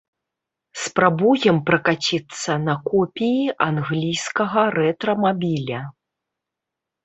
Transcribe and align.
Спрабуем 0.83 1.57
пракаціцца 1.67 2.51
на 2.65 2.75
копіі 2.89 3.45
англійскага 3.69 4.61
рэтра-мабіля. 4.81 5.79